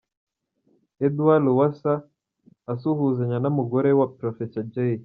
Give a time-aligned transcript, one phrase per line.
[1.05, 1.93] Edward Lowassa
[2.73, 4.95] asuhuzanya n'umugore wa Professor Jay.